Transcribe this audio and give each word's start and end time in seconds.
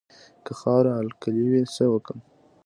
که 0.45 0.51
خاوره 0.59 0.91
القلي 1.01 1.43
وي 1.49 1.61
څه 1.75 1.83
وکړم؟ 1.89 2.19